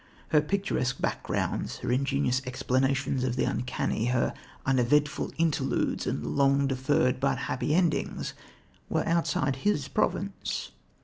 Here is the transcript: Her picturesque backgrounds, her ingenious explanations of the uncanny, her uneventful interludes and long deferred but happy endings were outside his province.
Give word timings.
Her 0.29 0.41
picturesque 0.41 0.99
backgrounds, 0.99 1.77
her 1.77 1.91
ingenious 1.91 2.41
explanations 2.47 3.23
of 3.23 3.35
the 3.35 3.43
uncanny, 3.43 4.05
her 4.05 4.33
uneventful 4.65 5.31
interludes 5.37 6.07
and 6.07 6.25
long 6.25 6.65
deferred 6.65 7.19
but 7.19 7.37
happy 7.37 7.75
endings 7.75 8.33
were 8.89 9.07
outside 9.07 9.57
his 9.57 9.87
province. 9.87 10.71